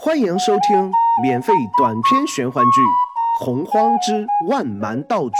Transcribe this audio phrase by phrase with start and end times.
[0.00, 2.80] 欢迎收听免费短篇玄幻剧
[3.44, 5.30] 《洪荒之万蛮道主》，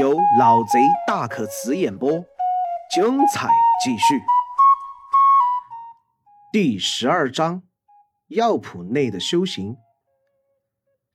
[0.00, 2.10] 由老贼大可辞演播，
[2.90, 3.50] 精彩
[3.84, 4.22] 继续。
[6.50, 7.64] 第十二章：
[8.28, 9.76] 药谱内的修行。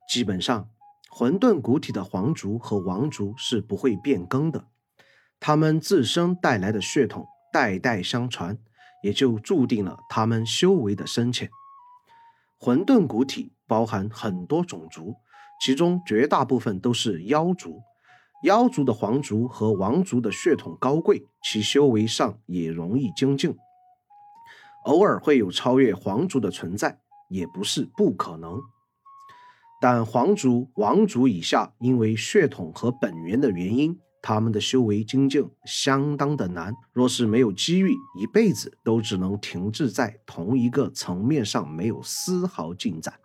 [0.08, 0.70] 基本上，
[1.10, 4.66] 混沌古体的皇族和王族是不会变更的，
[5.40, 8.60] 他们自身带来的血统代代相传，
[9.02, 11.50] 也就注定了他们修为的深浅。
[12.64, 15.16] 混沌古体包含很多种族，
[15.60, 17.82] 其中绝大部分都是妖族。
[18.44, 23.58] 妖族的皇族和王族的血统高贵，其修为上也容易精进。
[24.86, 27.00] 偶尔会有超越皇族的存在，
[27.30, 28.62] 也不是不可能。
[29.82, 34.00] 但皇族、王族以下，因为血统和本源的原因。
[34.22, 43.16] 他们的修为精进相当的难，若是没有机遇，一辈子都只能停滞在同一个层面上，没有丝毫进展。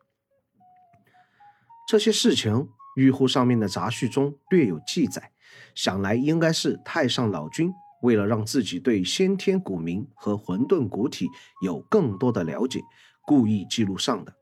[1.87, 5.31] 这些事情，玉户上面的杂序中略有记载，
[5.75, 7.71] 想来应该是太上老君
[8.03, 11.29] 为了让自己对先天古名和混沌古体
[11.63, 12.81] 有更多的了解，
[13.27, 14.35] 故意记录上的。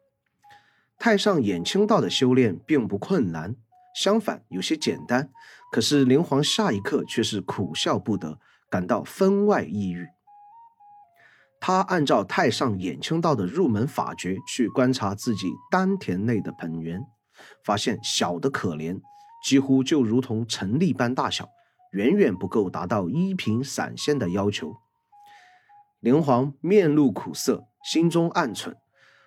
[0.97, 3.57] 太上衍清道的修炼并不困难。
[3.95, 5.31] 相反，有些简单。
[5.75, 8.39] 可是灵皇下一刻却是苦笑不得，
[8.71, 10.07] 感到分外抑郁。
[11.59, 17.01] 他按照太上衍清道的入门法诀去观察自己丹田内的本源，
[17.65, 19.01] 发现小的可怜，
[19.45, 21.49] 几乎就如同尘粒般大小，
[21.91, 24.77] 远远不够达到一品散仙的要求。
[25.99, 28.75] 灵皇面露苦涩，心中暗忖：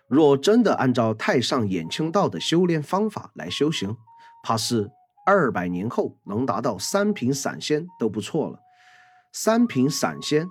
[0.08, 3.98] 若真的按照太上衍清道的修炼方法来修行，
[4.42, 4.90] 怕是
[5.28, 8.58] 二百年后能达到三品散仙都不错了。
[9.34, 10.48] 三品散仙，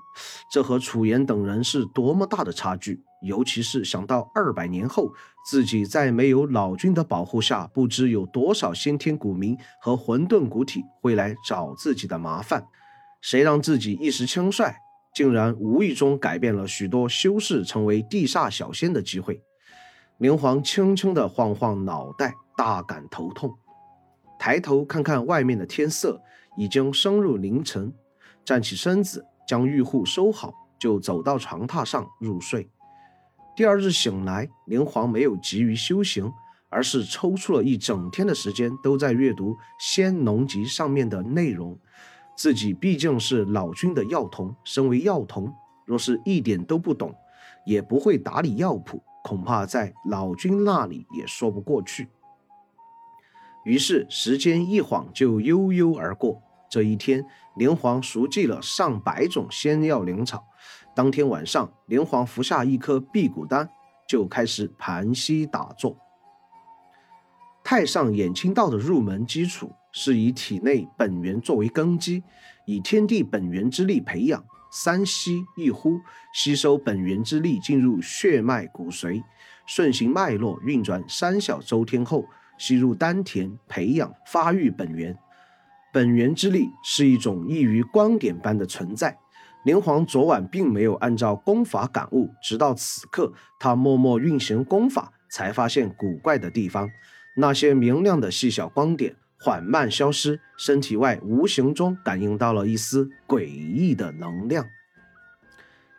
[0.53, 3.03] 这和楚言等人是多么大的差距！
[3.23, 5.11] 尤其是想到二百年后
[5.49, 12.63] 自己在没有老君的保护下，不知有多少先天古民和混沌古体会来找自己的麻烦。
[13.23, 14.77] 谁让自己一时轻率，
[15.15, 19.42] 竟然无意中改变了许多修士成为地煞小仙的机会？
[20.19, 23.57] 明皇轻轻地晃晃脑袋，大感头痛。
[24.39, 26.20] 抬头看看外面的天色，
[26.57, 27.92] 已经升入凌晨。
[28.45, 32.69] 站起身子，将玉户收好，就走到床榻上入睡。
[33.57, 36.30] 第二日醒来，灵皇没有急于修行，
[36.69, 41.77] 而是抽出了一整天的时间，都在阅读《仙农集》上面的内容。
[42.36, 45.51] 自己毕竟是老君的药童，身为药童，
[45.86, 47.14] 若是一点都不懂，
[47.64, 52.07] 也不会打理药谱，恐怕在老君那里也说不过去。
[53.67, 56.41] 于是时间一晃就悠悠而过。
[56.71, 57.25] 这一天，
[57.57, 60.47] 连皇熟记了上百种仙药灵草。
[60.95, 63.69] 当天晚上，连皇服下一颗辟谷丹，
[64.07, 65.97] 就开始盘膝打坐。
[67.65, 72.23] 太上衍清道的入门基础是以体内本源作为根基，
[72.67, 75.98] 以天地本源之力培养，三吸一呼，
[76.33, 79.25] 吸收本源之力进入血脉骨髓，
[79.67, 82.25] 顺行脉络运转三小周天后。
[82.58, 85.17] 吸入丹田，培养发育本源。
[85.92, 89.17] 本源之力是一种异于光点般的存在。
[89.64, 96.89] 灵皇昨晚并没有按照功法感悟，直到此刻，他默默运行功法，才发现古怪的地方。
[97.36, 104.64] 那些明亮的细小光点缓慢消失，身体外无形中感应到了一丝诡异的能量。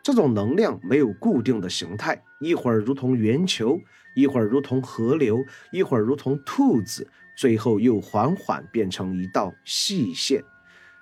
[0.02, 3.78] 这种能量没有固定的形态，一会儿如同圆球，
[4.18, 7.06] 一会儿如同河流，一会儿如同兔子，
[7.36, 10.42] 最后又缓缓变成一道细线。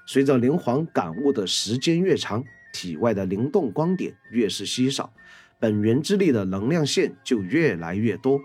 [0.06, 2.44] 随着灵皇感悟的时间越长，
[2.75, 5.10] 体外的灵动光点越是稀少，
[5.59, 8.38] 本源之力的能量线就越来越多。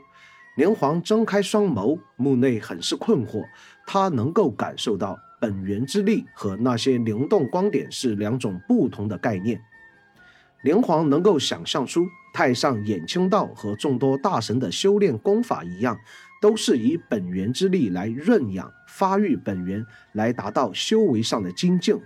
[0.55, 3.43] 灵皇睁开双眸，目内很是困惑。
[3.85, 9.61] 他能够感受到本源之力和那些灵动光点是两种不同的概念。
[10.63, 15.97] 灵皇能够想象出太上衍清道和众多大神的修炼功法一样，
[16.41, 21.99] 都是以本源之力来润养、发育本源，来达到修为上的精进。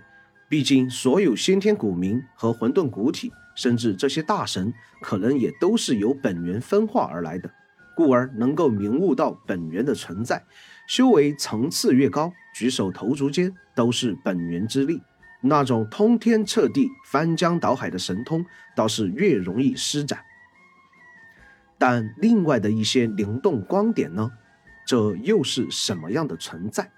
[0.48, 7.50] 毕竟，所有先天古民和混沌古体，甚至这些大神，可能也都是由本源分化而来的，
[7.94, 10.42] 故而能够明悟到本源的存在，
[10.88, 15.02] 修为层次越高，举手投足间都是本源之力。
[15.48, 18.44] 那种通天彻地、翻江倒海的神通，
[18.74, 20.20] 倒是越容易施展。
[21.78, 24.32] 但另外的一些灵动光点呢？
[24.86, 26.90] 这又是什么样的存在？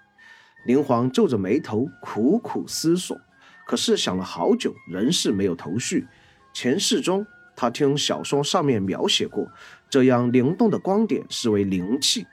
[0.66, 3.18] 灵皇皱着眉头，苦苦思索。
[3.66, 6.06] 可是想了好久，仍是没有头绪。
[6.52, 9.50] 前世中，他听小说上面描写过，
[9.88, 12.26] 这样灵动的光点是为灵气。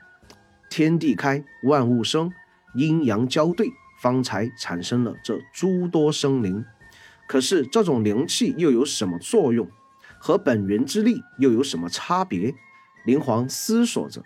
[0.68, 2.30] 天地开，万物生，
[2.74, 6.64] 阴阳交对，方才产生了这诸多生灵。
[7.26, 9.68] 可是这种灵气又有什么作用？
[10.18, 12.54] 和本源之力又有什么差别？
[13.04, 14.22] 灵皇思索着，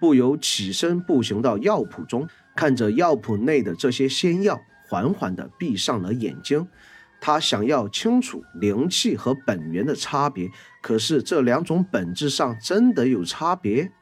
[0.00, 6.66] 不由起身步行到药铺中，看着药铺内的这些仙药，缓缓地闭上了眼睛。
[7.20, 10.50] 他想要清楚灵气和本源的差别，
[10.82, 13.92] 可是这两种本质上真的有差别？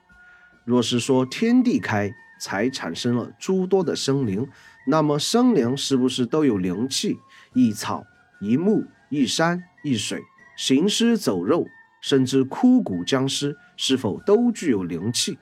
[0.65, 2.11] 若是说天地开
[2.41, 4.49] 才产生了诸多的生灵，
[4.91, 7.21] 那么生灵是不是都有灵气？
[7.53, 8.05] 一草
[8.41, 10.21] 一木一山一水，
[10.57, 11.65] 行尸走肉，
[12.03, 15.39] 甚至枯骨僵尸，是否都具有灵气？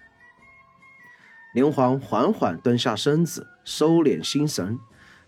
[1.55, 4.79] 灵皇缓缓蹲下身子，收敛心神。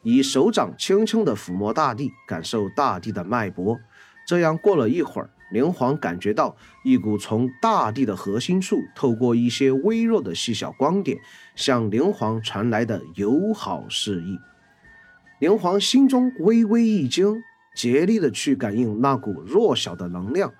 [0.02, 3.80] 以手掌轻轻地抚摸大地，感受大地的脉搏。
[4.26, 11.18] 这样过了一会儿，灵皇感觉到一股从大地的核心处透过一些微弱的细小光点
[11.56, 14.38] 向灵皇传来的友好示意。
[15.40, 17.42] 灵皇心中微微一惊，
[17.74, 20.52] 竭力地去感应那股弱小的能量，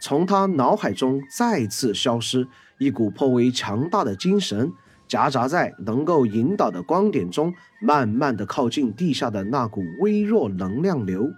[0.00, 2.46] 从他脑海中再次消失
[2.78, 4.72] 一股颇为强大的精神。
[5.08, 11.30] 夹杂在能够引导的光点中，慢慢的靠近地下的那股微弱能量流。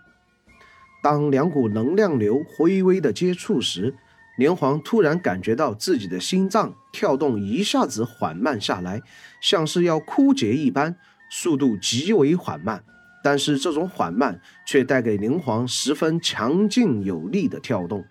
[1.03, 3.95] 当两股能量流微微的接触时，
[4.37, 9.03] 连皇突然感觉到自己的心脏跳动一下子缓慢下来，
[9.41, 10.97] 像是要枯竭一般，
[11.31, 12.83] 速度极为缓慢。
[13.23, 18.05] 但是这种缓慢却带给灵皇十分强劲有力的跳动。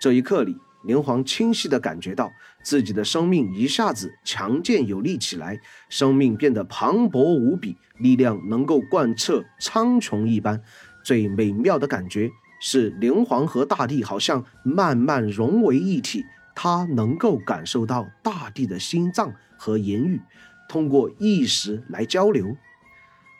[0.00, 0.56] 这一刻里。
[0.84, 2.32] 灵皇清晰地感觉到
[2.62, 5.58] 自己的生命一下子强健有力起来，
[5.88, 10.62] 生命变得磅礴无比，力量能够贯彻苍穹一般。
[11.08, 20.20] 最美妙的感觉是灵皇和大地好像慢慢融为一体，他能够感受到大地的心脏和言语，
[20.68, 22.54] 通过意识来交流。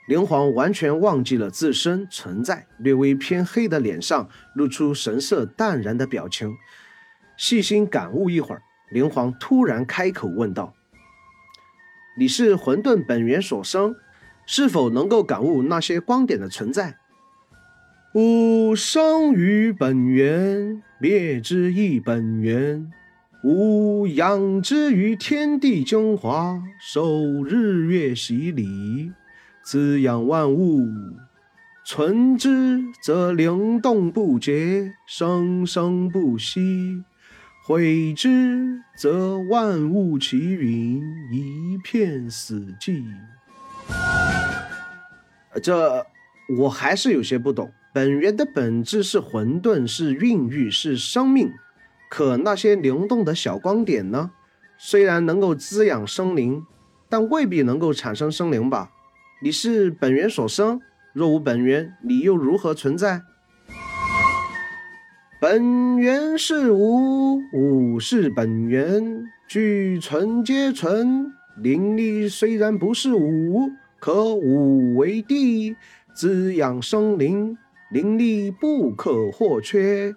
[0.06, 6.56] 灵皇完全忘记了自身存在，略微偏黑的脸上露出神色淡然的表情。
[7.36, 10.72] 细心感悟一会儿，灵皇突然开口问道
[12.16, 13.94] ：“你是混沌本源所生，
[14.46, 16.96] 是否能够感悟那些光点的存在
[18.20, 22.90] ？”“吾生于本源，灭之亦本源。
[23.44, 29.12] 吾养之于天地精华，受日月洗礼，
[29.62, 30.84] 滋养万物。
[31.86, 37.04] 存之则灵动不竭，生生不息。”
[37.64, 41.00] 毁之，则万物齐云，
[41.30, 43.04] 一片死寂。
[45.62, 46.04] 这
[46.58, 47.70] 我还是有些不懂。
[47.98, 51.50] 本源的本质是混沌，是孕育，是生命。
[52.08, 54.30] 可那些灵动的小光点呢？
[54.76, 56.64] 虽然能够滋养生灵，
[57.08, 58.92] 但未必能够产生生灵吧？
[59.42, 60.80] 你是本源所生，
[61.12, 63.22] 若无本源，你又如何存在？
[65.40, 71.32] 本源是无，无是本源，俱存皆存。
[71.60, 75.74] 灵力虽然不是无，可无为地，
[76.14, 77.58] 滋养生灵。
[77.90, 80.14] 灵力不可或缺，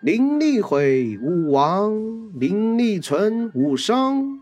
[0.00, 4.38] 灵力毁无亡，灵力存无生。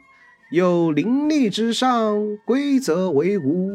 [0.50, 3.70] 有灵力之上，规则为无。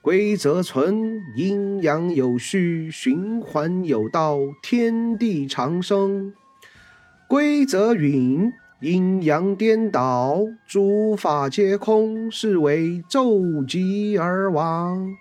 [0.00, 6.32] 规则存，阴阳有序，循环有道，天地长生；
[7.28, 15.16] 规则允，阴阳颠倒，诸法皆空，是为骤极而亡。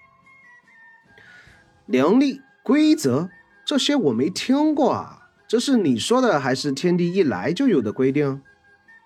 [1.88, 3.30] 灵力、规则，
[3.64, 8.42] 这些我没听过啊，这是你说的，还是天地一来就有的规定？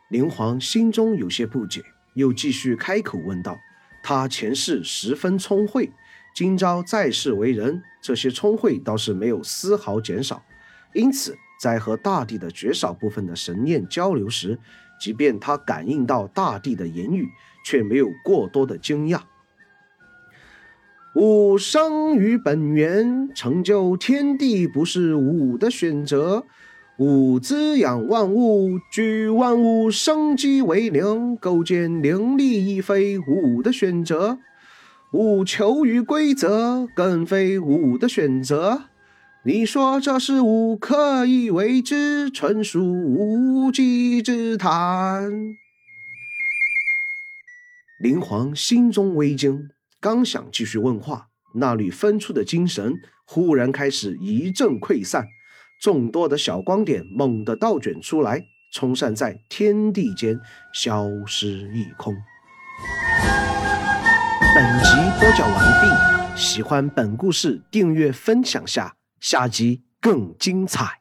[0.10, 1.84] 灵皇心中有些不解，
[2.16, 3.56] 又继续开口问道。
[4.02, 5.92] 他前世十分聪慧，
[6.34, 10.44] 今朝在世为人，这些聪慧倒是没有丝毫减少。
[10.96, 14.58] 因此，在和大地的绝少部分的神念交流时，
[15.00, 17.30] 即便他感应到大地的言语，
[17.64, 19.22] 却没有过多的惊讶。
[21.14, 26.46] 吾生于本源，成就天地，不是吾的选择。
[26.98, 34.38] 吾滋养万物，举万物生机为灵，构建灵力亦非吾的选择。
[35.12, 38.84] 吾求于规则，更非吾的选择。
[39.44, 45.58] 你说这是吾刻意为之，纯属无稽之谈。
[48.00, 49.70] 灵皇心中微惊，
[50.02, 52.92] 刚想继续问话，那缕分出的精神
[53.28, 55.28] 忽然开始一阵溃散。
[55.80, 58.42] 众多的小光点猛地倒卷出来，
[58.74, 60.40] 冲散在天地间，
[60.74, 62.16] 消失一空。
[64.56, 64.90] 本集
[65.20, 71.01] 播讲完毕，喜欢本故事，订阅分享下，下集更精彩。